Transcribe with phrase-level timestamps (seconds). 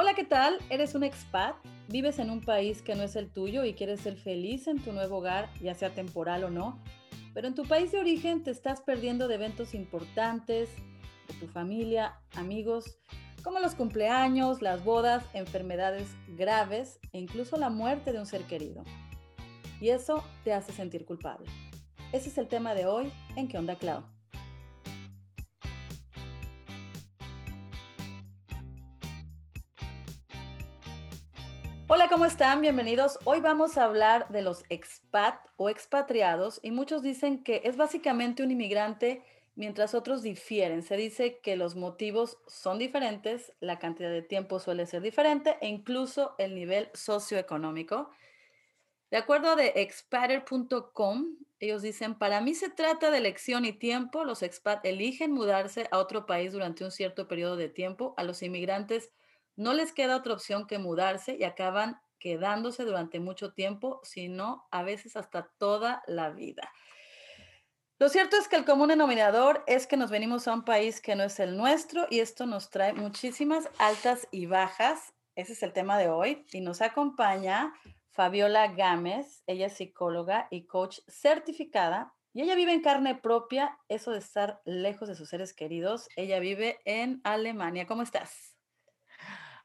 [0.00, 0.58] Hola, ¿qué tal?
[0.70, 1.56] ¿Eres un expat?
[1.88, 4.92] ¿Vives en un país que no es el tuyo y quieres ser feliz en tu
[4.92, 6.80] nuevo hogar, ya sea temporal o no?
[7.34, 10.70] Pero en tu país de origen te estás perdiendo de eventos importantes,
[11.26, 13.00] de tu familia, amigos,
[13.42, 18.84] como los cumpleaños, las bodas, enfermedades graves e incluso la muerte de un ser querido.
[19.80, 21.50] Y eso te hace sentir culpable.
[22.12, 24.04] Ese es el tema de hoy en ¿Qué onda, Clau?
[32.08, 32.62] ¿Cómo están?
[32.62, 33.18] Bienvenidos.
[33.24, 38.42] Hoy vamos a hablar de los expat o expatriados y muchos dicen que es básicamente
[38.42, 39.22] un inmigrante
[39.56, 40.82] mientras otros difieren.
[40.82, 45.68] Se dice que los motivos son diferentes, la cantidad de tiempo suele ser diferente e
[45.68, 48.10] incluso el nivel socioeconómico.
[49.10, 54.24] De acuerdo de expatter.com, ellos dicen, para mí se trata de elección y tiempo.
[54.24, 58.14] Los expat eligen mudarse a otro país durante un cierto periodo de tiempo.
[58.16, 59.10] A los inmigrantes
[59.58, 64.84] no les queda otra opción que mudarse y acaban quedándose durante mucho tiempo, sino a
[64.84, 66.72] veces hasta toda la vida.
[67.98, 71.16] Lo cierto es que el común denominador es que nos venimos a un país que
[71.16, 75.12] no es el nuestro y esto nos trae muchísimas altas y bajas.
[75.34, 77.72] Ese es el tema de hoy y nos acompaña
[78.12, 79.42] Fabiola Gámez.
[79.48, 84.60] Ella es psicóloga y coach certificada y ella vive en carne propia eso de estar
[84.64, 86.08] lejos de sus seres queridos.
[86.14, 87.88] Ella vive en Alemania.
[87.88, 88.47] ¿Cómo estás?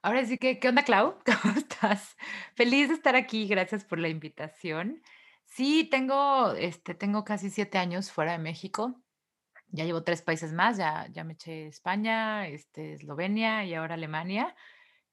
[0.04, 1.18] Ahora sí que, ¿qué onda, Clau?
[1.26, 2.18] ¿Cómo estás?
[2.56, 5.02] Feliz de estar aquí, gracias por la invitación.
[5.46, 9.02] Sí, tengo, este, tengo casi siete años fuera de México.
[9.70, 14.56] Ya llevo tres países más, ya, ya me eché España, este, Eslovenia y ahora Alemania,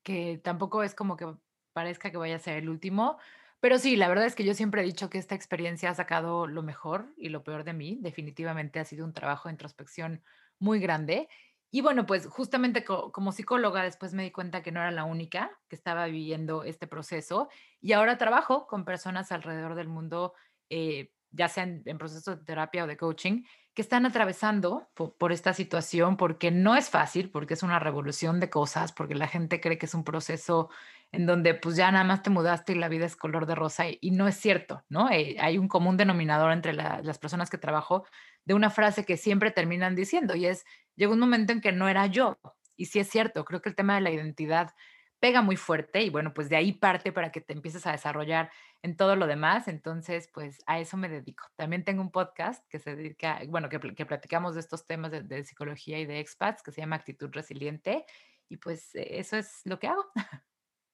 [0.02, 1.26] que tampoco es como que
[1.72, 3.18] parezca que vaya a ser el último,
[3.60, 6.48] pero sí, la verdad es que yo siempre he dicho que esta experiencia ha sacado
[6.48, 7.98] lo mejor y lo peor de mí.
[8.00, 10.24] Definitivamente ha sido un trabajo de introspección
[10.58, 11.28] muy grande
[11.70, 15.56] y bueno, pues justamente como psicóloga después me di cuenta que no era la única
[15.68, 17.48] que estaba viviendo este proceso
[17.80, 20.34] y ahora trabajo con personas alrededor del mundo,
[20.68, 25.54] eh, ya sean en proceso de terapia o de coaching, que están atravesando por, esta
[25.54, 29.78] situación porque no es fácil, porque es una revolución de cosas, porque la gente cree
[29.78, 30.70] que es un proceso
[31.12, 33.86] en donde pues ya nada más te mudaste y la vida es color de rosa
[33.88, 35.10] y, no es cierto, ¿no?
[35.10, 38.04] Eh, hay un común denominador entre las personas que trabajo
[38.44, 40.64] de una frase que siempre terminan diciendo y es,
[40.96, 42.38] llegó un momento en que no era yo.
[42.76, 44.72] Y sí es cierto, creo que el tema de la identidad
[45.20, 48.50] pega muy fuerte y bueno, pues de ahí parte para que te empieces a desarrollar
[48.82, 49.68] en todo lo demás.
[49.68, 51.44] Entonces, pues a eso me dedico.
[51.56, 55.22] También tengo un podcast que se dedica, bueno, que, que platicamos de estos temas de,
[55.22, 58.06] de, psicología y de expats, que se llama Actitud Resiliente.
[58.48, 60.06] Y pues e, eso es lo que hago.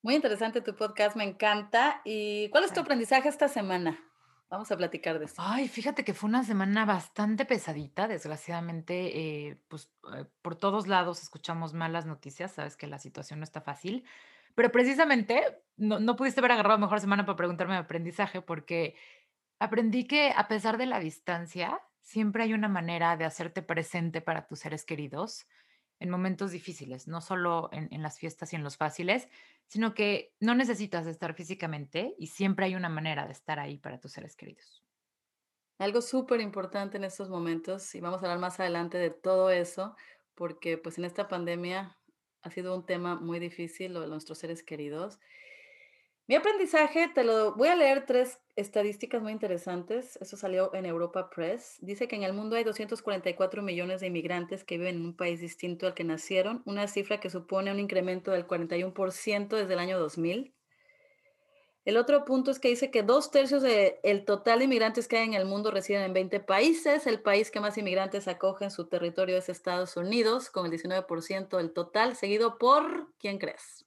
[0.07, 2.01] Muy interesante tu podcast, me encanta.
[2.05, 3.99] ¿Y cuál es tu aprendizaje esta semana?
[4.49, 5.35] Vamos a platicar de eso.
[5.39, 11.25] Ay, fíjate que fue una semana bastante pesadita, desgraciadamente, eh, pues eh, por todos lados
[11.25, 14.05] escuchamos malas noticias, sabes que la situación no está fácil,
[14.55, 15.43] pero precisamente
[15.77, 18.95] no, no pudiste haber agarrado mejor semana para preguntarme de aprendizaje porque
[19.59, 24.47] aprendí que a pesar de la distancia, siempre hay una manera de hacerte presente para
[24.47, 25.49] tus seres queridos
[25.99, 29.29] en momentos difíciles, no solo en, las fiestas y en los fáciles,
[29.67, 33.99] sino que no necesitas estar físicamente y siempre hay una manera de estar ahí para
[33.99, 34.85] tus seres queridos.
[35.79, 39.95] Algo súper importante en estos momentos, y vamos a hablar más adelante de todo eso,
[40.35, 41.99] porque pues en esta pandemia
[42.43, 45.19] ha sido un tema muy difícil lo de nuestros seres queridos.
[46.29, 50.19] Mi aprendizaje, te lo voy a leer tres estadísticas muy interesantes.
[50.21, 51.77] Eso salió en Europa Press.
[51.81, 55.41] Dice que en el mundo hay 244 millones de inmigrantes que viven en un país
[55.41, 60.01] distinto al que nacieron, una cifra que supone un incremento del 41% desde el año
[60.01, 60.53] 2000.
[61.85, 65.27] El otro punto es que dice que dos tercios del total de inmigrantes que hay
[65.27, 67.07] en el mundo residen en 20 países.
[67.07, 71.57] El país que más inmigrantes acoge en su territorio es Estados Unidos, con el 19%
[71.57, 73.86] del total, seguido por, ¿quién crees?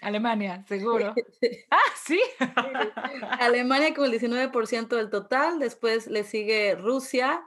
[0.00, 1.14] Alemania, seguro.
[1.70, 2.20] ah, sí.
[3.38, 7.44] Alemania con el 19% del total, después le sigue Rusia,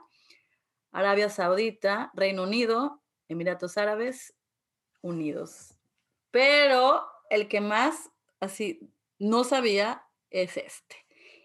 [0.92, 4.34] Arabia Saudita, Reino Unido, Emiratos Árabes
[5.00, 5.74] Unidos.
[6.30, 8.80] Pero el que más así
[9.18, 10.96] no sabía es este.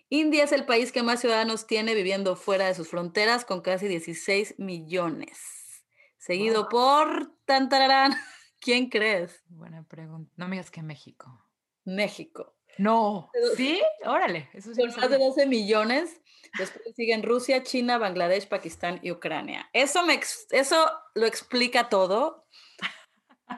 [0.09, 3.87] India es el país que más ciudadanos tiene viviendo fuera de sus fronteras con casi
[3.87, 5.83] 16 millones.
[6.17, 8.13] Seguido por Tantararán
[8.59, 9.43] ¿Quién crees?
[9.47, 10.31] Buena pregunta.
[10.35, 11.45] No me digas que México.
[11.85, 12.55] México.
[12.77, 13.29] No.
[13.55, 13.81] ¿Sí?
[14.05, 14.49] Órale.
[14.53, 16.21] Eso sí más de 12 millones.
[16.57, 19.69] Después siguen Rusia, China, Bangladesh, Pakistán y Ucrania.
[19.73, 20.19] Eso, me,
[20.51, 22.47] eso lo explica todo.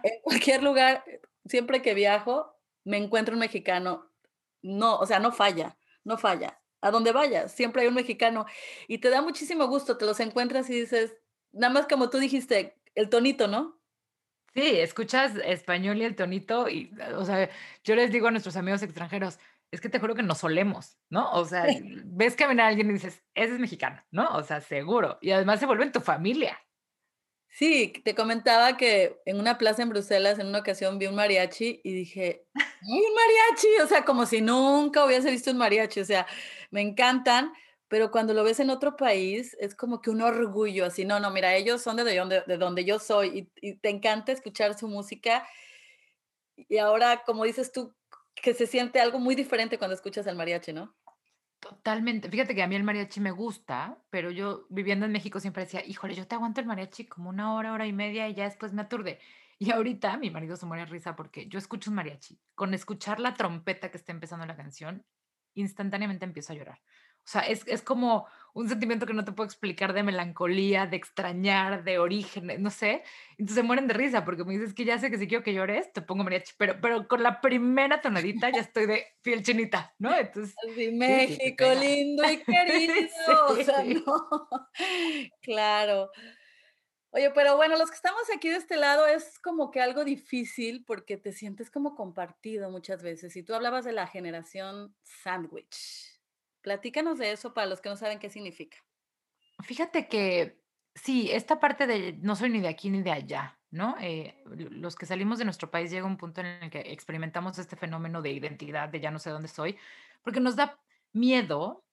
[0.03, 1.03] en cualquier lugar,
[1.45, 4.12] siempre que viajo, me encuentro un mexicano.
[4.62, 6.59] No, o sea, no falla, no falla.
[6.81, 8.45] A donde vayas, siempre hay un mexicano.
[8.88, 11.15] Y te da muchísimo gusto, te los encuentras y dices,
[11.51, 13.80] nada más como tú dijiste, el tonito, ¿no?
[14.53, 17.50] Sí, escuchas español y el tonito y, o sea,
[17.83, 19.39] yo les digo a nuestros amigos extranjeros,
[19.71, 21.31] es que te juro que nos solemos, ¿no?
[21.31, 21.65] O sea,
[22.03, 24.36] ves caminar a alguien y dices, ese es mexicano, ¿no?
[24.36, 25.18] O sea, seguro.
[25.21, 26.59] Y además se vuelven tu familia.
[27.48, 31.81] Sí, te comentaba que en una plaza en Bruselas, en una ocasión vi un mariachi
[31.83, 33.81] y dije, ¡ay, un mariachi!
[33.83, 36.00] O sea, como si nunca hubiese visto un mariachi.
[36.01, 36.25] O sea,
[36.69, 37.53] me encantan,
[37.91, 41.29] pero cuando lo ves en otro país es como que un orgullo, así, no, no,
[41.29, 45.45] mira, ellos son de donde, de donde yo soy y, te encanta escuchar su música.
[46.55, 47.93] Y ahora, como dices tú,
[48.33, 50.95] que se siente algo muy diferente cuando escuchas al mariachi, ¿no?
[51.59, 52.29] Totalmente.
[52.29, 55.85] Fíjate que a mí el mariachi me gusta, pero yo viviendo en México siempre decía,
[55.85, 58.71] híjole, yo te aguanto el mariachi como una hora, hora y media y ya después
[58.71, 59.19] me aturde.
[59.59, 62.39] Y ahorita mi marido se muere de risa porque yo escucho un mariachi.
[62.55, 65.05] Con escuchar la trompeta que está empezando la canción,
[65.55, 66.79] instantáneamente empiezo a llorar.
[67.31, 70.97] O sea, es, es como un sentimiento que no te puedo explicar de melancolía, de
[70.97, 73.03] extrañar, de origen, no sé.
[73.37, 75.53] Entonces se mueren de risa porque me dices que ya sé que si quiero que
[75.53, 79.95] llores, te pongo mariachi, pero, pero con la primera tonadita ya estoy de fiel chinita,
[79.97, 80.13] ¿no?
[80.13, 83.07] Entonces, Así, México lindo y querido.
[83.47, 84.49] O sea, no.
[85.41, 86.11] Claro.
[87.11, 90.83] Oye, pero bueno, los que estamos aquí de este lado es como que algo difícil
[90.85, 93.37] porque te sientes como compartido muchas veces.
[93.37, 96.10] Y tú hablabas de la generación sándwich.
[96.61, 98.77] Platícanos de eso para los que no saben qué significa.
[99.63, 100.63] Fíjate que
[100.95, 103.95] sí, esta parte de no soy ni de aquí ni de allá, ¿no?
[103.99, 107.75] Eh, los que salimos de nuestro país llega un punto en el que experimentamos este
[107.75, 109.77] fenómeno de identidad, de ya no sé dónde soy,
[110.23, 110.79] porque nos da
[111.13, 111.85] miedo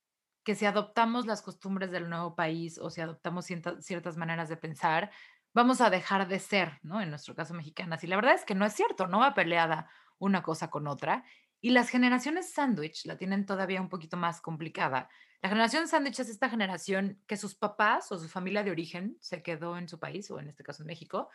[0.43, 4.57] que si adoptamos las costumbres del nuevo país o si adoptamos cienta- ciertas maneras de
[4.57, 5.11] pensar,
[5.53, 7.01] vamos a dejar de ser, ¿no?
[7.01, 8.03] En nuestro caso mexicanas.
[8.03, 11.23] Y la verdad es que no es cierto, no va peleada una cosa con otra.
[11.61, 15.09] Y las generaciones sándwich la tienen todavía un poquito más complicada
[15.41, 19.41] la generación sándwich es esta generación que sus papás o su familia de origen se
[19.41, 21.29] quedó en su país, o en este caso en México,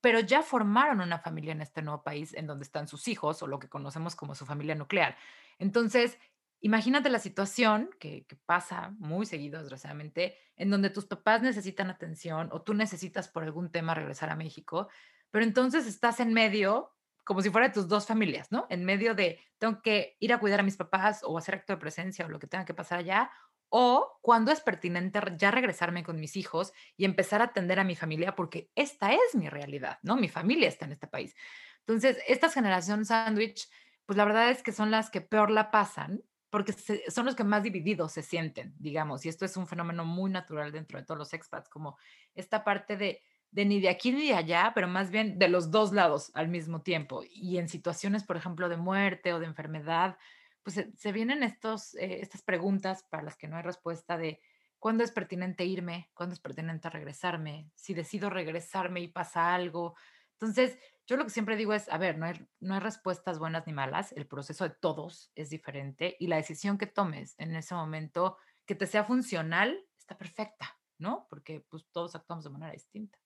[0.00, 3.46] pero ya formaron una familia en este nuevo país en donde están sus hijos o
[3.46, 5.16] lo que conocemos como su familia nuclear.
[5.58, 6.18] Entonces,
[6.60, 12.62] imagínate la situación que, pasa muy seguido, desgraciadamente, en donde tus papás necesitan atención o
[12.62, 14.88] tú necesitas por algún tema regresar a México,
[15.30, 16.95] pero entonces estás en medio
[17.26, 18.66] como si fuera tus dos familias, ¿no?
[18.70, 21.78] En medio de tengo que ir a cuidar a mis papás o hacer acto de
[21.78, 23.32] presencia o lo que tenga que pasar allá,
[23.68, 27.96] o cuando es pertinente ya regresarme con mis hijos y empezar a atender a mi
[27.96, 30.14] familia porque esta es mi realidad, ¿no?
[30.16, 31.34] Mi familia está en este país.
[31.80, 33.68] Entonces, esta generación sándwich,
[34.06, 36.72] pues la verdad es que son las que peor la pasan porque
[37.08, 40.70] son los que más divididos se sienten, digamos, y esto es un fenómeno muy natural
[40.70, 41.98] dentro de todos los expats, como
[42.36, 43.20] esta parte de,
[43.56, 46.48] de ni de aquí ni de allá, pero más bien de los dos lados al
[46.48, 47.22] mismo tiempo.
[47.24, 50.18] Y en situaciones, por ejemplo, de muerte o de enfermedad,
[50.62, 54.42] pues se, vienen estos, eh, estas preguntas para las que no hay respuesta de
[54.78, 59.96] cuándo es pertinente irme, cuándo es pertinente regresarme, si decido regresarme y pasa algo.
[60.32, 63.66] Entonces, yo lo que siempre digo es, a ver, no hay, no hay respuestas buenas
[63.66, 67.74] ni malas, el proceso de todos es diferente y la decisión que tomes en ese
[67.74, 68.36] momento
[68.66, 71.26] que te sea funcional está perfecta, ¿no?
[71.30, 73.18] Porque pues todos actuamos de manera distinta.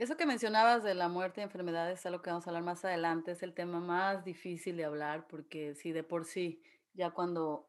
[0.00, 2.82] Eso que mencionabas de la muerte y enfermedades es algo que vamos a hablar más
[2.86, 3.32] adelante.
[3.32, 6.62] Es el tema más difícil de hablar porque si de por sí,
[6.94, 7.68] ya cuando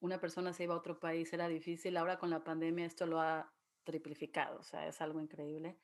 [0.00, 3.20] una persona se iba a otro país era difícil, ahora con la pandemia esto lo
[3.20, 3.52] ha
[3.84, 5.76] triplificado, o sea, es algo increíble.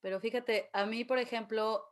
[0.00, 1.84] Pero fíjate, a mí, por ejemplo,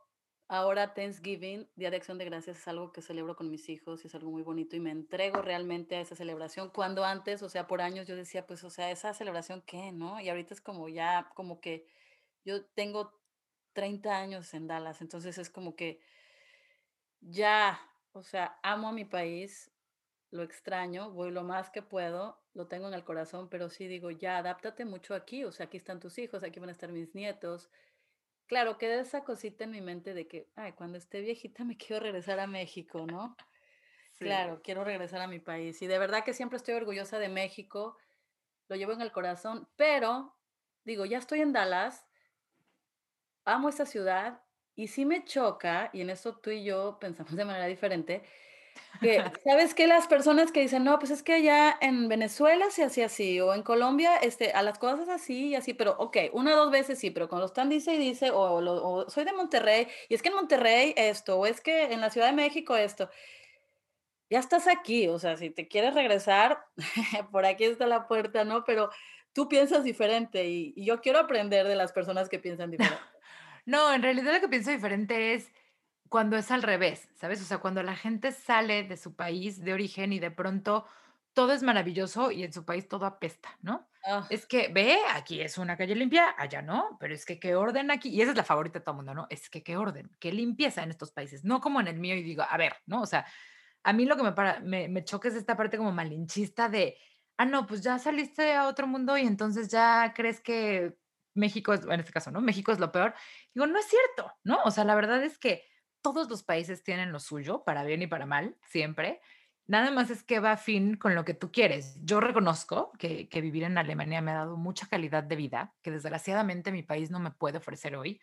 [0.47, 4.07] ahora Thanksgiving, Día de Acción de Gracias, es algo que celebro con mis hijos y
[4.07, 6.69] es algo muy bonito y me entrego realmente a esa celebración.
[6.69, 10.21] Cuando antes, o sea, por años yo decía, pues, o sea, esa celebración, ¿qué, no?
[10.21, 11.85] Y ahorita es como ya, como que
[12.45, 13.19] yo tengo
[13.73, 16.01] 30 años en Dallas, entonces es como que
[17.21, 17.79] ya,
[18.11, 19.71] o sea, amo a mi país,
[20.31, 24.11] lo extraño, voy lo más que puedo, lo tengo en el corazón, pero sí digo,
[24.11, 27.13] ya, adáptate mucho aquí, o sea, aquí están tus hijos, aquí van a estar mis
[27.15, 27.69] nietos.
[28.47, 32.01] Claro, queda esa cosita en mi mente de que, ay, cuando esté viejita me quiero
[32.01, 33.35] regresar a México, ¿no?
[34.11, 34.25] Sí.
[34.25, 35.81] Claro, quiero regresar a mi país.
[35.81, 37.97] Y de verdad que siempre estoy orgullosa de México,
[38.67, 40.35] lo llevo en el corazón, pero
[40.83, 42.05] digo, ya estoy en Dallas,
[43.45, 44.41] amo esta ciudad
[44.75, 48.23] y sí me choca, y en eso tú y yo pensamos de manera diferente,
[49.01, 49.87] que, ¿sabes qué?
[49.87, 53.53] Las personas que dicen: "No, pues es que allá en Venezuela se hacía así, o
[53.53, 56.99] en Colombia, este, a las cosas así y así", pero okey, 1 o 2 veces
[56.99, 60.35] sí, pero cuando están dice y dice, o soy de Monterrey, y es que en
[60.35, 63.09] Monterrey esto, o es que en la Ciudad de México esto.
[64.29, 66.65] Ya estás aquí, o sea, si te quieres regresar,
[67.31, 68.63] por aquí está la puerta, ¿no?
[68.63, 68.89] Pero
[69.33, 73.12] tú piensas diferente, y y yo quiero aprender de las personas que piensan diferente.
[73.65, 75.51] No, en realidad lo que pienso diferente es
[76.09, 77.41] cuando es al revés, ¿sabes?
[77.41, 80.85] O sea, cuando la gente sale de su país de origen y de pronto
[81.33, 83.89] todo es maravilloso y en su país todo apesta, ¿no?
[84.05, 84.27] Ah.
[84.29, 87.89] Es que ve, aquí es una calle limpia, allá no, pero es que qué orden
[87.89, 88.09] aquí.
[88.09, 89.27] Y esa es la favorita de todo el mundo, ¿no?
[89.29, 92.21] Es que qué orden, qué limpieza en estos países, no como en el mío y
[92.23, 93.01] digo, a ver, ¿no?
[93.01, 93.25] O sea,
[93.83, 96.97] a mí lo que me, para, me, me choca es esta parte como malinchista de,
[97.37, 100.95] ah, no, pues ya saliste a otro mundo y entonces ya crees que
[101.33, 102.41] México es, en este caso, ¿no?
[102.41, 103.13] México es lo peor.
[103.53, 104.61] Digo, no es cierto, ¿no?
[104.63, 105.63] O sea, la verdad es que
[106.01, 109.21] todos los países tienen lo suyo, para bien y para mal, siempre.
[109.65, 111.97] Nada más es que va a fin con lo que tú quieres.
[112.03, 115.91] Yo reconozco que, que vivir en Alemania me ha dado mucha calidad de vida, que
[115.91, 118.19] desgraciadamente mi país no me puede ofrecer hoy,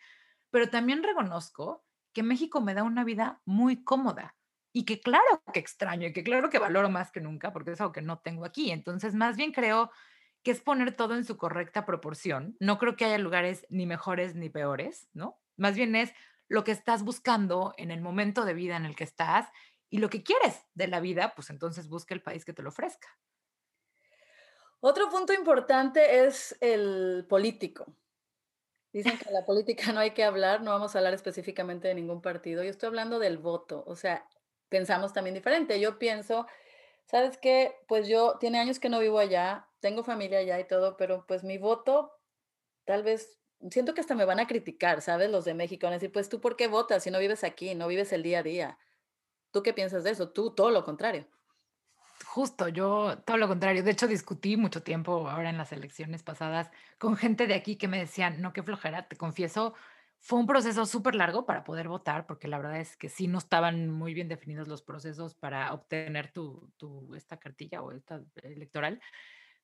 [0.51, 4.35] pero también reconozco que México me da una vida muy cómoda
[4.73, 7.81] y que claro que extraño y que claro que valoro más que nunca porque es
[7.81, 8.71] algo que no tengo aquí.
[8.71, 9.91] Entonces, más bien creo
[10.43, 12.55] que es poner todo en su correcta proporción.
[12.59, 15.39] No creo que haya lugares ni mejores ni peores, ¿no?
[15.57, 16.13] Más bien es
[16.47, 19.47] lo que estás buscando en el momento de vida en el que estás
[19.89, 22.69] y lo que quieres de la vida, pues entonces busca el país que te lo
[22.69, 23.07] ofrezca.
[24.79, 27.95] Otro punto importante es el político.
[28.91, 32.21] Dicen que la política no hay que hablar, no vamos a hablar específicamente de ningún
[32.21, 32.63] partido.
[32.63, 34.27] Yo estoy hablando del voto, o sea,
[34.69, 35.79] pensamos también diferente.
[35.79, 36.47] Yo pienso,
[37.05, 37.75] ¿sabes qué?
[37.87, 41.43] Pues yo tiene años que no vivo allá, tengo familia allá y todo, pero pues
[41.43, 42.11] mi voto,
[42.85, 43.39] tal vez,
[43.69, 45.29] siento que hasta me van a criticar, ¿sabes?
[45.29, 47.75] Los de México van a decir, pues tú por qué votas si no vives aquí,
[47.75, 48.77] no vives el día a día.
[49.51, 50.29] ¿Tú qué piensas de eso?
[50.29, 51.27] Tú, todo lo contrario.
[52.25, 53.83] Justo, yo todo lo contrario.
[53.83, 57.87] De hecho, discutí mucho tiempo ahora en las elecciones pasadas con gente de aquí que
[57.87, 59.73] me decían, no, qué flojera, te confieso,
[60.23, 63.39] fue un proceso súper largo para poder votar, porque la verdad es que sí no
[63.39, 69.01] estaban muy bien definidos los procesos para obtener tu, tu esta cartilla o esta electoral.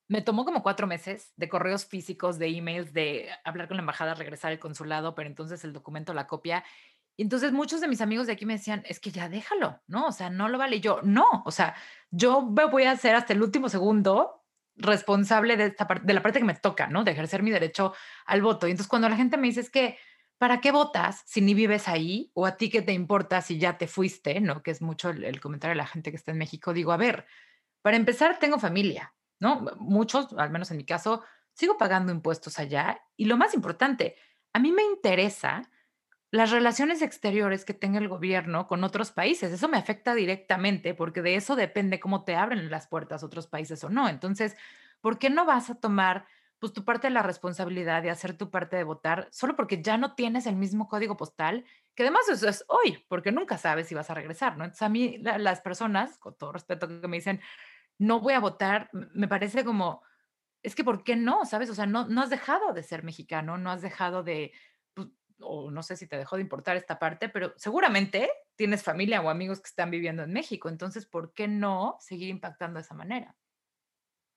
[0.07, 4.15] Me tomó como cuatro meses de correos físicos, de emails, de hablar con la embajada,
[4.15, 6.63] regresar al consulado, pero entonces el documento, la copia.
[7.15, 10.07] Y entonces muchos de mis amigos de aquí me decían, es que ya déjalo, ¿no?
[10.07, 10.81] O sea, no lo vale.
[10.81, 11.75] Yo, no, o sea,
[12.09, 14.43] yo me voy a hacer hasta el último segundo
[14.75, 17.03] responsable de, esta parte, de la parte que me toca, ¿no?
[17.03, 17.93] De ejercer mi derecho
[18.25, 18.67] al voto.
[18.67, 19.99] Y entonces cuando la gente me dice es que
[20.37, 22.31] ¿para qué votas si ni vives ahí?
[22.33, 24.39] ¿O a ti qué te importa si ya te fuiste?
[24.39, 24.61] ¿No?
[24.61, 26.73] Que es mucho el, comentario de la gente que está en México.
[26.73, 27.25] Digo, a ver,
[27.81, 29.65] para empezar, tengo familia, ¿no?
[29.77, 33.01] Muchos, al menos en mi caso, sigo pagando impuestos allá.
[33.15, 34.15] Y lo más importante,
[34.53, 35.69] a mí me interesa
[36.29, 39.51] las relaciones exteriores que tenga el gobierno con otros países.
[39.51, 43.83] Eso me afecta directamente porque de eso depende cómo te abren las puertas otros países
[43.83, 44.09] o no.
[44.09, 44.55] Entonces,
[44.99, 46.25] ¿por qué no vas a tomar
[46.59, 49.97] pues tu parte de la responsabilidad de hacer tu parte de votar, solo porque ya
[49.97, 53.95] no tienes el mismo código postal, que además eso es hoy, porque nunca sabes si
[53.95, 54.63] vas a regresar, ¿no?
[54.63, 57.41] Entonces a mí las personas, con todo respeto que me dicen,
[57.99, 60.01] no voy a votar, me parece como,
[60.63, 61.45] es que ¿por qué no?
[61.45, 61.69] ¿Sabes?
[61.69, 64.51] O sea, no, no has dejado de ser mexicano, no has dejado de,
[64.93, 65.09] pues,
[65.39, 69.29] o no sé si te dejó de importar esta parte, pero seguramente tienes familia o
[69.29, 73.35] amigos que están viviendo en México, entonces, ¿por qué no seguir impactando de esa manera?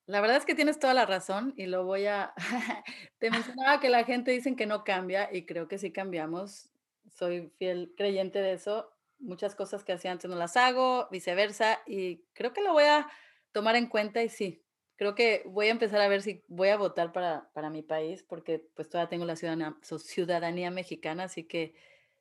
[0.09, 2.35] La verdad es que tienes toda la razón y lo voy a
[3.19, 6.71] te mencionaba que la gente dicen que no cambia y creo que sí cambiamos.
[7.11, 8.90] Soy fiel creyente de eso.
[9.19, 13.07] Muchas cosas que hacía antes no las hago, viceversa, y creo que lo voy a
[13.52, 14.64] tomar en cuenta y sí,
[14.97, 18.23] creo que voy a empezar a ver si voy a votar para para mi país,
[18.23, 21.75] porque, pues, todavía tengo la ciudadana ciudadanía mexicana, así que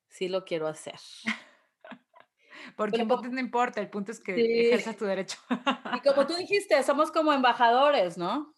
[0.10, 1.00] sí lo quiero hacer.
[2.76, 4.60] Porque no importa, el punto es que sí.
[4.68, 5.38] ejerzas tu derecho.
[5.96, 8.54] Y como tú dijiste, somos como embajadores, ¿no?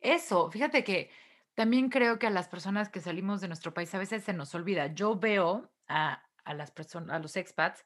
[0.00, 1.10] Eso, fíjate que
[1.54, 4.54] también creo que a las personas que salimos de nuestro país a veces se nos
[4.54, 4.88] olvida.
[4.88, 7.84] Yo veo a, a las personas, a los expats,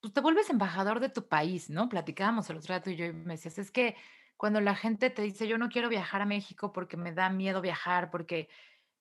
[0.00, 1.88] pues te vuelves embajador de tu país, ¿no?
[1.88, 3.96] Platicábamos el otro día tú y yo y me decías, es que
[4.36, 7.60] cuando la gente te dice, yo no quiero viajar a México porque me da miedo
[7.60, 8.48] viajar, porque,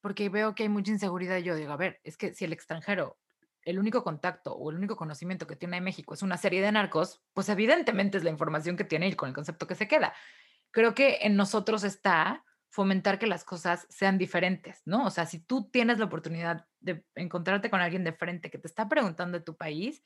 [0.02, 3.18] porque veo que hay mucha inseguridad, yo digo, a ver, es que si el extranjero
[3.70, 7.22] el único contacto o el único conocimiento que tiene México es una serie de narcos,
[7.34, 10.14] pues evidentemente es la información que tiene y con el concepto que se queda.
[10.72, 15.06] Creo que en nosotros está fomentar que las cosas sean diferentes, ¿no?
[15.06, 18.68] O sea, si tú tienes la oportunidad de encontrarte con alguien de frente que te
[18.68, 20.04] está preguntando de tu país,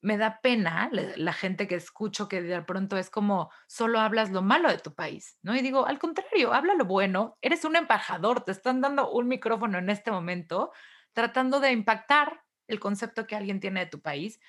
[0.00, 4.42] me da pena la, gente que escucho que de pronto es como solo hablas lo
[4.42, 5.56] malo de tu país, ¿no?
[5.56, 9.78] Y digo, al contrario, habla lo bueno, eres un embajador, te están dando un micrófono
[9.78, 10.72] en este momento
[11.14, 14.40] tratando de impactar el concepto que alguien tiene de tu país.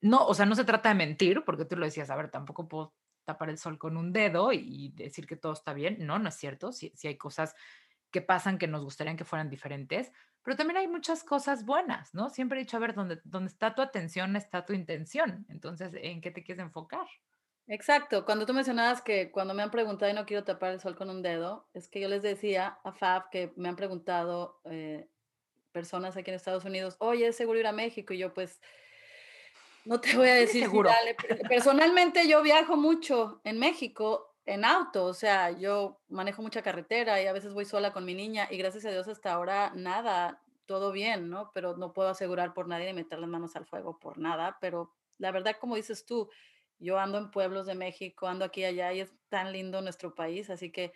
[0.00, 2.68] No, o sea, no se trata de mentir, porque tú lo decías, a ver, tampoco
[2.68, 2.94] puedo
[3.24, 5.98] tapar el sol con un dedo y decir que todo está bien.
[6.06, 6.72] No, no es cierto.
[6.72, 7.54] Si sí hay cosas
[8.10, 12.30] que pasan que nos gustarían que fueran diferentes, pero también hay muchas cosas buenas, ¿no?
[12.30, 15.44] Siempre he dicho, a ver, donde, donde está tu atención, está tu intención.
[15.50, 17.06] Entonces, ¿en qué te quieres enfocar?
[17.66, 18.24] Exacto.
[18.24, 21.10] Cuando tú mencionabas que cuando me han preguntado y no quiero tapar el sol con
[21.10, 25.06] un dedo, es que yo les decía a Fab que me han preguntado eh,
[25.72, 28.12] personas aquí en Estados Unidos, oye, ¿es seguro ir a México?
[28.14, 28.60] Y yo, pues,
[29.84, 30.90] no te voy a decir seguro.
[31.48, 37.26] Personalmente yo viajo mucho en México en auto, o sea, yo manejo mucha carretera y
[37.26, 40.90] a veces voy sola con mi niña y gracias a Dios hasta ahora nada, todo
[40.90, 41.50] bien, ¿no?
[41.52, 44.94] Pero no puedo asegurar por nadie ni meter las manos al fuego por nada, pero
[45.18, 46.30] la verdad, como dices tú,
[46.78, 50.14] yo ando en pueblos de México, ando aquí y allá y es tan lindo nuestro
[50.14, 50.92] país, así que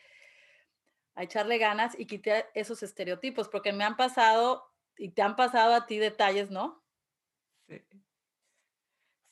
[1.14, 5.74] a echarle ganas y quitar esos estereotipos, porque me han pasado y te han pasado
[5.74, 6.82] a ti detalles, ¿no?
[7.68, 7.82] Sí.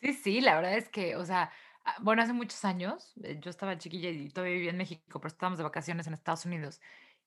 [0.00, 1.52] Sí, sí, la verdad es que, o sea,
[1.84, 5.28] ah, bueno, hace muchos años, eh, yo estaba chiquilla y todavía vivía en México, pero
[5.28, 6.80] estábamos de vacaciones en Estados Unidos.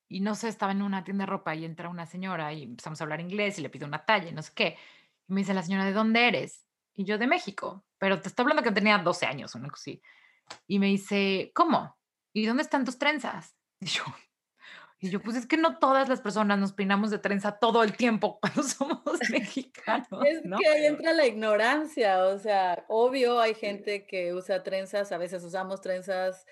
[0.09, 2.99] Y no sé, estaba en una tienda de ropa y entra una señora y empezamos
[2.99, 4.77] a hablar inglés y le pido una talla y no sé qué.
[5.27, 6.65] Y me dice la señora, ¿de dónde eres?
[6.95, 7.85] Y yo, de México.
[7.99, 10.01] Pero te estoy hablando que tenía 12 años o algo así.
[10.67, 11.97] Y me dice, ¿cómo?
[12.33, 13.55] ¿Y dónde están tus trenzas?
[13.79, 14.03] Y yo,
[15.03, 17.97] y yo, pues es que no todas las personas nos peinamos de trenza todo el
[17.97, 20.07] tiempo cuando somos mexicanos.
[20.25, 20.57] Es ¿no?
[20.57, 25.43] que ahí entra la ignorancia, o sea, obvio hay gente que usa trenzas, a veces
[25.43, 26.45] usamos trenzas,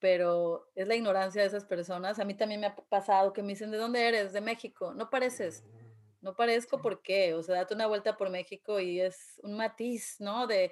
[0.00, 2.18] pero es la ignorancia de esas personas.
[2.18, 4.34] A mí también me ha pasado que me dicen, ¿de dónde eres?
[4.34, 4.92] De México.
[4.92, 5.64] No pareces,
[6.20, 6.82] no parezco.
[6.82, 7.32] ¿por qué?
[7.32, 10.46] O sea, date una vuelta por México y es un matiz, ¿no?
[10.46, 10.70] De,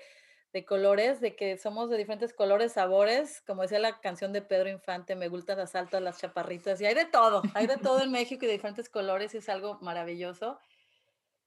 [0.57, 4.71] de colores, de que somos de diferentes colores, sabores, como decía la canción de Pedro
[4.71, 8.11] Infante, me gustan las altas, las chaparritas, y hay de todo, hay de todo en
[8.11, 10.59] México y de diferentes colores y es algo maravilloso.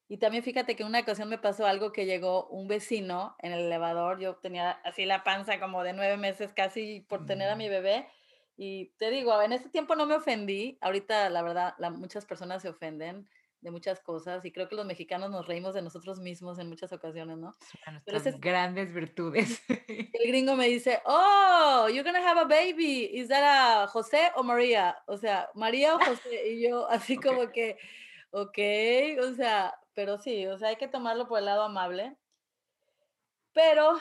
[0.08, 3.52] Y también fíjate que en una ocasión me pasó algo que llegó un vecino en
[3.52, 7.56] el elevador, yo tenía así la panza como de 9 meses casi por tener a
[7.56, 8.08] mi Mm, bebé,
[8.56, 12.62] y te digo, en ese tiempo no me ofendí, ahorita la verdad, la muchas personas
[12.62, 13.28] se ofenden
[13.62, 16.92] de muchas cosas, y creo que los mexicanos nos reímos de nosotros mismos en muchas
[16.94, 17.58] ocasiones, ¿no?
[18.06, 19.62] Pero ese grandes virtudes.
[20.14, 24.44] el gringo me dice: "Oh, you're gonna have a baby, is that a José o
[24.44, 24.98] María?".
[25.08, 27.40] O sea, María o José, y yo así Ok.
[27.40, 27.78] como que,
[28.32, 32.18] okey, o sea, pero sí, o sea, hay que tomarlo por el lado amable.
[33.56, 34.00] Pero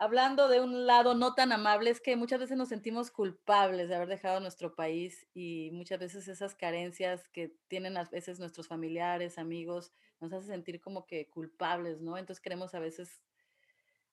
[0.00, 3.96] hablando de un lado no tan amable, es que muchas veces nos sentimos culpables de
[3.96, 9.36] haber dejado nuestro país y muchas veces esas carencias que tienen a veces nuestros familiares,
[9.36, 12.16] amigos, nos hace sentir como que culpables, ¿no?
[12.16, 13.22] Entonces queremos a veces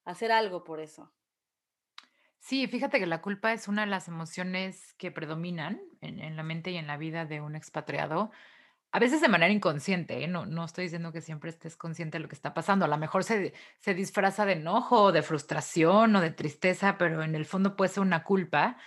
[0.03, 1.13] hacer algo por eso.
[2.37, 6.43] Sí, fíjate que la culpa es una de las emociones que predominan en, en la
[6.43, 8.31] mente y en la vida de un expatriado.
[8.91, 10.27] A veces de manera inconsciente, ¿eh?
[10.27, 12.85] No, no estoy diciendo que siempre estés consciente de lo que está pasando.
[12.85, 17.21] A lo mejor se, se disfraza de enojo, o de frustración o de tristeza, pero
[17.23, 18.77] en el fondo puede ser una culpa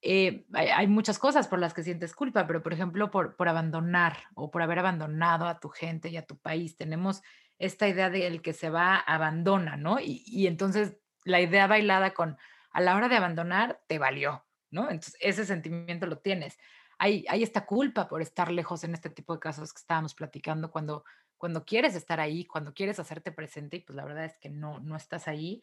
[0.00, 3.48] eh, hay, hay muchas cosas por las que sientes culpa, pero por ejemplo, por, por
[3.48, 6.76] abandonar o por haber abandonado a tu gente y a tu país.
[6.76, 7.22] Tenemos
[7.58, 9.98] esta idea de el que se va, abandona, ¿no?
[9.98, 12.36] Y, y entonces la idea bailada con
[12.70, 14.82] a la hora de abandonar, te valió, ¿no?
[14.82, 16.58] Entonces ese sentimiento lo tienes.
[16.98, 21.04] Hay, esta culpa por estar lejos en este tipo de casos que estábamos platicando cuando,
[21.36, 24.80] cuando quieres estar ahí, cuando quieres hacerte presente y pues la verdad es que no,
[24.80, 25.62] no estás ahí.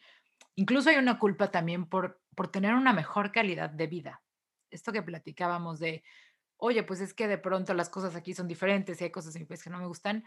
[0.54, 4.22] Incluso hay una culpa también por, por tener una mejor calidad de vida
[4.70, 6.04] esto que platicábamos de,
[6.56, 9.46] oye, pues es que de pronto las cosas aquí son diferentes y hay cosas en
[9.46, 10.24] que no me gustan.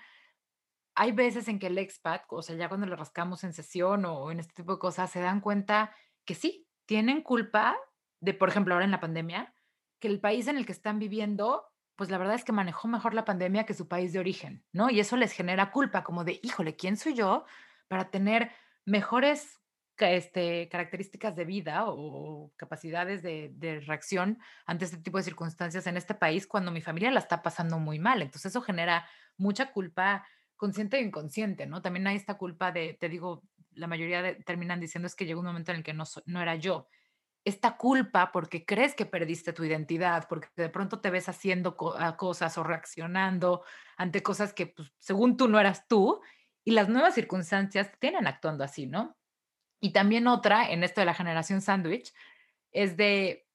[0.95, 4.31] Hay veces en que el expat, o sea, ya cuando le rascamos en sesión o
[4.31, 5.95] en este tipo de cosas, se dan cuenta
[6.25, 7.77] que sí, tienen culpa
[8.19, 9.53] de, por ejemplo, ahora en la pandemia,
[9.99, 13.13] que el país en el que están viviendo, pues la verdad es que manejó mejor
[13.13, 14.89] la pandemia que su país de origen, ¿no?
[14.89, 17.45] Y eso les genera culpa, como de, híjole, ¿quién soy yo
[17.87, 18.51] para tener
[18.85, 19.59] mejores
[19.97, 26.13] este, características de vida o capacidades de, reacción ante este tipo de circunstancias en este
[26.13, 28.21] país cuando mi familia la está pasando muy mal?
[28.21, 29.05] Entonces eso genera
[29.37, 31.81] mucha culpa consciente e inconsciente, ¿no?
[31.81, 35.39] También hay esta culpa de, te digo, la mayoría de- terminan diciendo es que llegó
[35.39, 36.87] un momento en el que no, no era yo.
[37.49, 41.97] Esta culpa porque crees que perdiste tu identidad, porque de pronto te ves haciendo co-
[41.97, 43.63] a cosas o reaccionando
[43.97, 46.21] ante cosas que pues, según tú no eras tú
[46.63, 49.17] y las nuevas circunstancias te tienen actuando así, ¿no?
[49.81, 52.13] Y también otra, en esto de la generación sándwich,
[52.71, 53.47] es de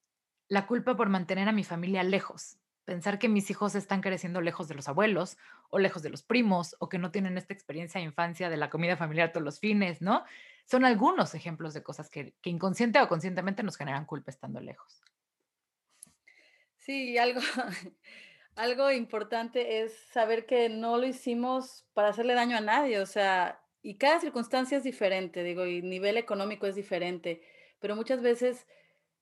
[0.49, 2.59] la culpa por mantener a mi familia lejos.
[2.85, 5.39] Pensar que mis hijos están creciendo lejos de los abuelos
[5.71, 8.71] o lejos de los primos o que no tienen esta experiencia de infancia de la
[8.71, 10.25] comida familiar todos los fines, ¿no?
[10.67, 15.03] Son algunos ejemplos de cosas que, que inconsciente o conscientemente nos generan culpa estando lejos.
[16.79, 17.41] Sí, algo
[18.57, 23.63] algo importante es saber que no lo hicimos para hacerle daño a nadie, o sea,
[23.83, 27.43] y cada circunstancia es diferente, digo, y nivel económico es diferente,
[27.81, 28.67] pero muchas veces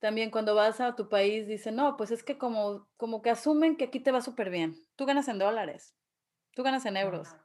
[0.01, 3.77] también cuando vas a tu país dicen: "No, pues es que como como que asumen
[3.77, 4.77] que aquí te va súper bien.
[4.97, 5.97] Tú ganas en dólares,
[6.55, 7.37] tú ganas en euros".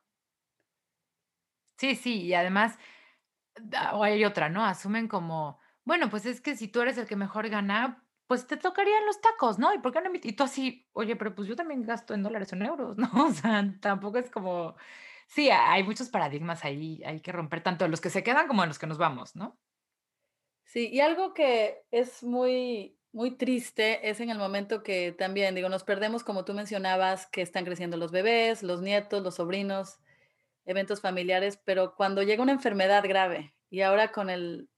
[1.77, 2.77] Sí, sí, y además,
[3.93, 4.65] o hay otra, ¿no?
[4.65, 8.57] Asumen como, bueno, pues es que si tú eres el que mejor gana, pues te
[8.57, 9.73] tocarían los tacos, ¿no?
[9.73, 10.09] ¿Y por qué no?
[10.13, 13.09] Y tú así, oye, pero pues yo también gasto en dólares o en euros, ¿no?
[13.27, 14.75] O sea, tampoco es como,
[15.27, 18.61] sí, hay muchos paradigmas ahí, hay que romper tanto de los que se quedan como
[18.61, 19.57] de los que nos vamos, ¿no?
[20.65, 25.69] Sí, y algo que es muy muy triste es en el momento que también, digo,
[25.69, 29.99] nos perdemos, como tú mencionabas, que están creciendo los bebés, los nietos, los sobrinos,
[30.67, 34.69] eventos familiares, pero cuando llega una enfermedad grave y ahora con el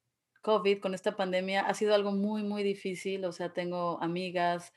[0.42, 3.26] COVID, con esta pandemia, ha sido algo muy, muy difícil.
[3.26, 4.72] O sea, tengo amigas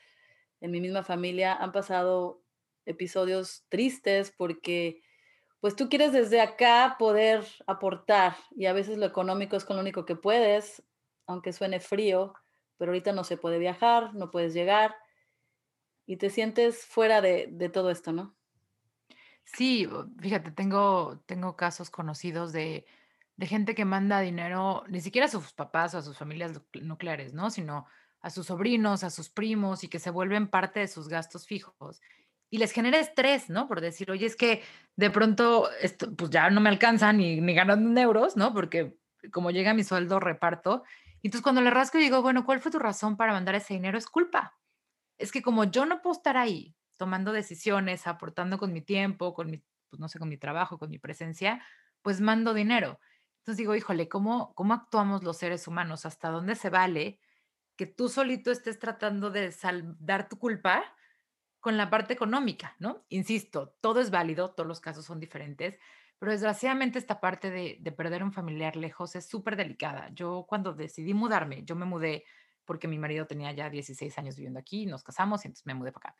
[0.59, 2.43] en mi misma familia, han pasado
[2.85, 5.01] episodios tristes porque
[5.61, 9.81] pues tú quieres desde acá poder aportar y a veces lo económico es con lo
[9.81, 10.83] único que puedes,
[11.25, 12.33] aunque suene frío,
[12.77, 14.95] pero ahorita no se puede viajar, no puedes llegar
[16.05, 18.35] y te sientes fuera de, de todo esto, ¿no?
[19.47, 19.87] Sí,
[20.19, 22.85] fíjate, tengo tengo casos conocidos de
[23.35, 26.65] de gente que manda dinero, ni siquiera a sus papás o a sus familias nuc
[26.83, 27.49] nucleares, ¿no?
[27.49, 27.87] Sino
[28.21, 31.99] a sus sobrinos, a sus primos, y que se vuelven parte de sus gastos fijos.
[32.51, 33.67] Y les genera estrés, ¿no?
[33.67, 34.61] Por decir: "Oye, es que
[34.95, 38.53] de pronto esto, pues, ya no me alcanza ni ni ganando euros", ¿no?
[38.53, 38.95] Porque
[39.31, 40.83] como llega mi sueldo, reparto.
[41.21, 43.73] Y entonces, cuando le rasco y digo: "Bueno, ¿cuál fue tu razón para mandar ese
[43.73, 43.97] dinero?".
[43.97, 44.57] Es culpa.
[45.19, 49.49] Es que como yo no puedo estar ahí tomando decisiones, aportando con mi tiempo, con
[49.51, 51.63] mi, pues, no sé, con mi trabajo, con mi presencia,
[52.01, 52.99] pues mando dinero.
[53.39, 56.05] Entonces digo, híjole, ¿cómo, cómo actuamos los seres humanos?
[56.05, 57.19] ¿Hasta dónde se vale
[57.75, 60.83] que tú solito estés tratando de saldar tu culpa
[61.59, 63.05] con la parte económica, ¿no?
[63.09, 65.79] Insisto, todo es válido, todos los casos son diferentes,
[66.19, 70.09] pero desgraciadamente esta parte de, de perder un familiar lejos es súper delicada.
[70.13, 72.25] Yo cuando decidí mudarme, yo me mudé
[72.65, 75.91] porque mi marido tenía ya 16 años viviendo aquí, nos casamos y entonces me mudé
[75.91, 76.17] para acá.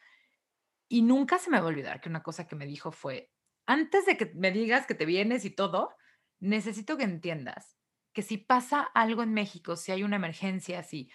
[0.93, 3.31] Y nunca se me va a olvidar que una cosa que me dijo fue,
[3.65, 5.95] antes de que me digas que te vienes y todo,
[6.39, 7.79] necesito que entiendas
[8.13, 11.09] que si pasa algo en México, si hay una emergencia, si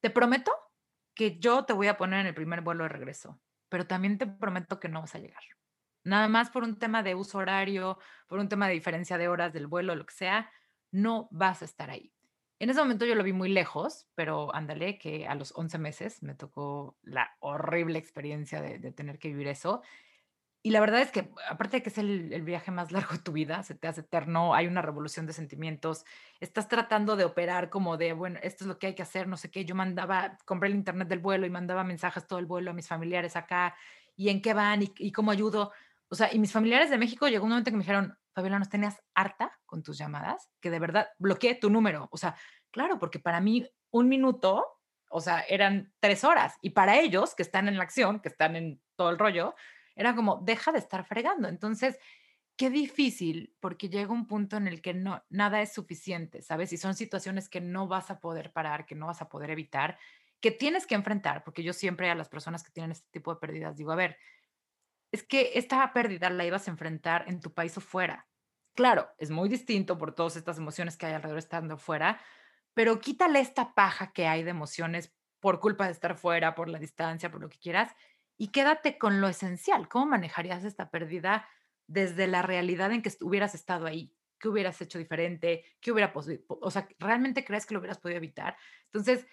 [0.00, 0.50] te prometo
[1.14, 4.26] que yo te voy a poner en el primer vuelo de regreso, pero también te
[4.26, 5.44] prometo que no vas a llegar.
[6.02, 9.52] Nada más por un tema de uso horario, por un tema de diferencia de horas
[9.52, 10.50] del vuelo, lo que sea,
[10.90, 12.12] no vas a estar ahí.
[12.62, 16.22] En ese momento yo lo vi muy lejos, pero ándale, que a los 11 meses
[16.22, 19.82] me tocó la horrible experiencia de, tener que vivir eso.
[20.62, 23.18] Y la verdad es que, aparte de que es el, el viaje más largo de
[23.18, 26.04] tu vida, se te hace eterno, hay una revolución de sentimientos,
[26.38, 29.36] estás tratando de operar como de, bueno, esto es lo que hay que hacer, no
[29.36, 29.64] sé qué.
[29.64, 32.86] Yo mandaba, compré el internet del vuelo y mandaba mensajes todo el vuelo a mis
[32.86, 33.74] familiares acá,
[34.14, 35.72] y en qué van y, y cómo ayudo.
[36.10, 38.68] O sea, y mis familiares de México llegó un momento que me dijeron, Fabiola, ¿nos
[38.68, 40.50] tenías harta con tus llamadas?
[40.60, 42.08] Que de verdad bloqueé tu número.
[42.10, 42.34] O sea,
[42.70, 44.66] claro, porque para mí un minuto,
[45.10, 46.56] o sea, eran tres horas.
[46.62, 49.54] Y para ellos, que están en la acción, que están en todo el rollo,
[49.94, 51.48] era como, deja de estar fregando.
[51.48, 51.98] Entonces,
[52.56, 56.72] qué difícil, porque llega un punto en el que no, nada es suficiente, ¿sabes?
[56.72, 59.98] Y son situaciones que no vas a poder parar, que no vas a poder evitar,
[60.40, 63.40] que tienes que enfrentar, porque yo siempre a las personas que tienen este tipo de
[63.40, 64.18] pérdidas digo, a ver,
[65.12, 68.28] es que esta pérdida la ibas a enfrentar en tu país o fuera.
[68.74, 72.20] Claro, es muy distinto por todas estas emociones que hay alrededor estando fuera,
[72.74, 76.78] pero quítale esta paja que hay de emociones por culpa de estar fuera, por la
[76.78, 77.94] distancia, por lo que quieras,
[78.38, 79.88] y quédate con lo esencial.
[79.88, 81.48] ¿Cómo manejarías esta pérdida
[81.86, 84.16] desde la realidad en que hubieras estado ahí?
[84.38, 85.64] ¿Qué hubieras hecho diferente?
[85.80, 88.56] ¿Qué hubiera podi- po- O sea, ¿realmente crees que lo hubieras podido evitar?
[88.86, 89.26] Entonces,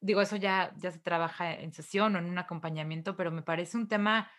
[0.00, 3.76] digo, eso ya, ya se trabaja en sesión o en un acompañamiento, pero me parece
[3.76, 4.30] un tema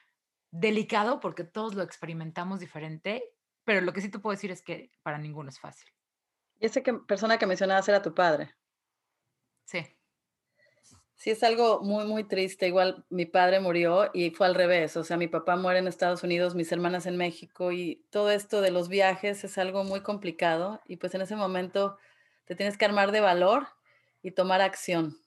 [0.54, 3.24] delicado porque todos lo experimentamos diferente,
[3.64, 5.90] pero lo que sí te puedo decir es que para ninguno es fácil.
[6.60, 8.54] Y esa que persona que mencionabas era tu padre.
[9.66, 9.80] Sí,
[11.16, 12.68] Sí, es algo muy, muy triste.
[12.68, 14.98] Igual mi padre murió y fue al revés.
[14.98, 18.60] O sea, mi papá muere en Estados Unidos, mis hermanas en México y todo esto
[18.60, 21.98] de los viajes es algo muy complicado y pues en ese momento
[22.46, 23.68] te tienes que armar de valor
[24.22, 25.18] y tomar acción,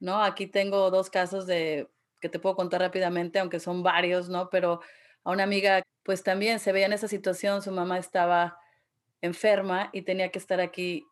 [0.00, 0.20] ¿no?
[0.22, 1.88] Aquí tengo dos casos de
[2.26, 4.50] que te puedo contar rápidamente, aunque son varios, ¿no?
[4.50, 4.80] Pero
[5.24, 8.58] a una amiga pues también se veía en esa situación, su mamá estaba
[9.20, 11.06] enferma y tenía que estar aquí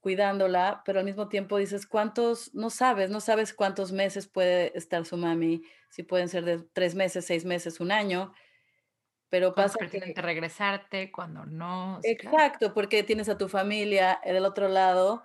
[0.00, 2.54] cuidándola, pero al mismo tiempo dices, ¿cuántos?
[2.54, 6.94] No sabes, no sabes cuántos meses puede estar su mami, si pueden ser de 3
[6.94, 8.32] meses, 6 meses, un año,
[9.28, 12.36] pero pasa que pertinente regresarte, cuando no, sí, claro.
[12.36, 15.24] exacto, porque tienes a tu familia eh, del otro lado,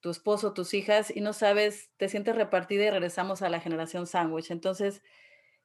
[0.00, 4.06] tu esposo, tus hijas, y no sabes, te sientes repartida y regresamos a la generación
[4.06, 4.50] sándwich.
[4.50, 5.02] Entonces,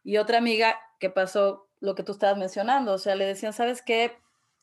[0.04, 3.82] y otra amiga que pasó lo que tú estabas mencionando, o sea, le decían, ¿sabes
[3.82, 4.18] qué?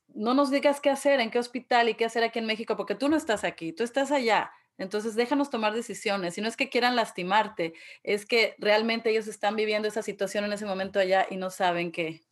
[0.08, 2.94] No nos digas qué hacer, en qué hospital y qué hacer aquí en México, porque
[2.94, 4.52] tú no estás aquí, tú estás allá.
[4.78, 6.38] Entonces, déjanos tomar decisiones.
[6.38, 10.54] Y no es que quieran lastimarte, es que realmente ellos están viviendo esa situación en
[10.54, 12.22] ese momento allá y no saben qué,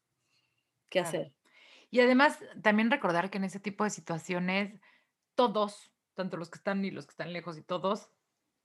[0.88, 1.09] qué Claro.
[1.09, 1.35] hacer.
[1.90, 4.81] Y además, también recordar que en ese tipo de situaciones,
[5.35, 8.11] todos, tanto los que están y los que están lejos y todos,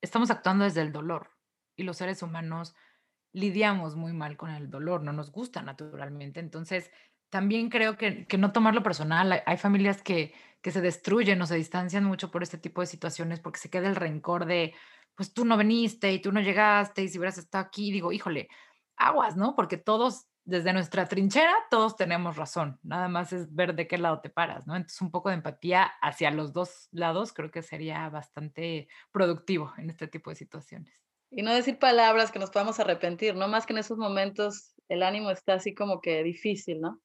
[0.01, 1.29] estamos actuando desde el dolor.
[1.75, 2.75] Y los seres humanos
[3.31, 6.39] lidiamos muy mal con el dolor, no nos gusta naturalmente.
[6.39, 6.91] Entonces,
[7.29, 9.43] también creo que, que no tomarlo personal.
[9.45, 13.39] Hay, familias que, que se destruyen o se distancian mucho por este tipo de situaciones
[13.39, 14.73] porque se queda el rencor de,
[15.15, 18.49] pues tú no viniste y tú no llegaste y si hubieras estado aquí, digo, híjole,
[18.97, 19.55] aguas, ¿no?
[19.55, 24.19] Porque todos, desde nuestra trinchera, todos tenemos razón, nada más es ver de qué lado
[24.19, 24.75] te paras, ¿no?
[24.75, 29.89] Entonces un poco de empatía hacia los dos lados creo que sería bastante productivo en
[29.89, 31.01] este tipo de situaciones.
[31.29, 33.47] Y no decir palabras que nos podamos arrepentir, ¿no?
[33.47, 37.01] Más que en esos momentos el ánimo está así como que difícil, ¿no?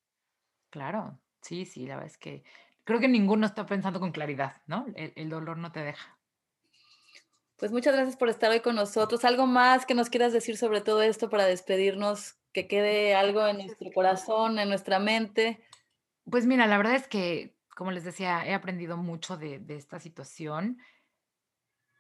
[0.70, 2.42] Claro, sí, sí, la verdad es que
[2.85, 4.87] creo que ninguno está pensando con claridad, ¿no?
[4.94, 6.18] El, dolor no te deja.
[7.57, 9.24] Pues muchas gracias por estar hoy con nosotros.
[9.24, 12.38] ¿Algo más que nos quieras decir sobre todo esto para despedirnos?
[12.53, 15.65] Que quede algo en nuestro corazón, en nuestra mente.
[16.31, 20.01] Pues mira, la verdad es que, como les decía, he aprendido mucho de, de esta
[20.01, 20.79] situación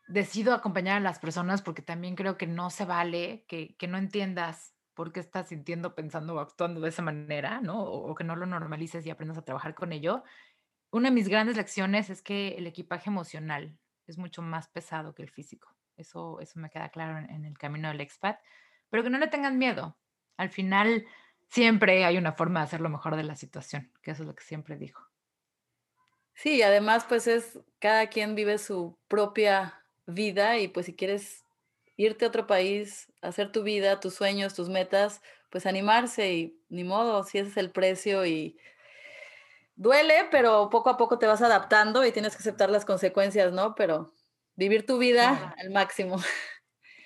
[0.08, 3.98] decido acompañar a las personas porque también creo que no se vale que, que no
[3.98, 7.80] entiendas por qué estás sintiendo, pensando o actuando de esa manera, ¿no?
[7.84, 10.24] O, que no lo normalices y aprendas a trabajar con ello.
[10.90, 15.22] Una de mis grandes lecciones es que el equipaje emocional es mucho más pesado que
[15.22, 15.68] el físico.
[15.96, 18.40] Eso, eso me queda claro en, en el camino del expat.
[18.88, 19.96] Pero que no le tengan miedo.
[20.38, 21.06] Al final,
[21.50, 24.34] siempre hay una forma de hacer lo mejor de la situación, que eso es lo
[24.34, 25.02] que siempre dijo.
[26.34, 31.44] Sí, además, pues es cada quien vive su propia vida y pues si quieres
[31.96, 35.20] irte a otro país, hacer tu vida, tus sueños, tus metas,
[35.50, 38.56] pues animarse y ni modo, si ese es el precio y
[39.74, 43.74] duele, pero poco a poco te vas adaptando y tienes que aceptar las consecuencias, ¿no?
[43.74, 44.12] Pero
[44.56, 46.18] vivir tu vida al máximo.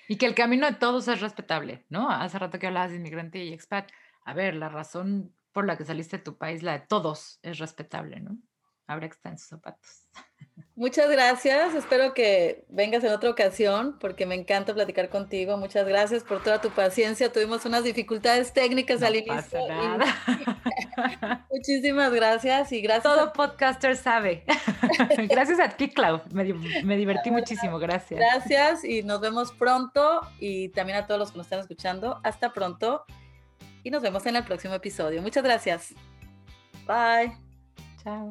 [0.07, 2.09] Y que el camino de todos es respetable, ¿no?
[2.09, 3.89] Hace rato que hablabas de inmigrante y expat.
[4.25, 7.59] A ver, la razón por la que saliste de tu país, la de todos, es
[7.59, 8.37] respetable, ¿no?
[8.85, 10.05] Habrá que estar en sus zapatos.
[10.75, 11.73] Muchas gracias.
[11.73, 15.55] Espero que vengas en otra ocasión porque me encanta platicar contigo.
[15.57, 17.31] Muchas gracias por toda tu paciencia.
[17.31, 19.59] Tuvimos unas dificultades técnicas al inicio.
[21.51, 23.03] Muchísimas gracias y gracias.
[23.03, 24.43] Todo podcaster sabe.
[25.29, 26.21] gracias a ti, Clau.
[26.31, 26.43] Me,
[26.83, 27.79] me divertí muchísimo.
[27.79, 28.19] Gracias.
[28.19, 32.19] Gracias y nos vemos pronto y también a todos los que nos están escuchando.
[32.23, 33.05] Hasta pronto
[33.83, 35.21] y nos vemos en el próximo episodio.
[35.21, 35.93] Muchas gracias.
[36.87, 37.37] Bye.
[38.03, 38.29] Chao.